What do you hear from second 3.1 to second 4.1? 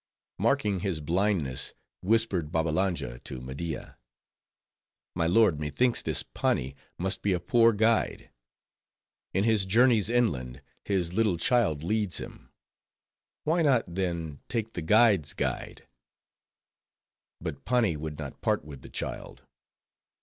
to Media,